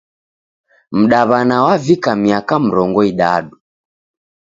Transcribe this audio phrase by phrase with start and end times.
[0.99, 3.55] Mdaw'ana wavika miaka mrongo idadu.